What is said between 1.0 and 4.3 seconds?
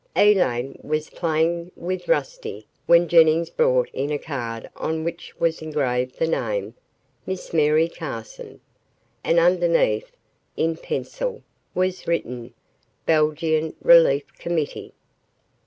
playing with "Rusty" when Jennings brought in a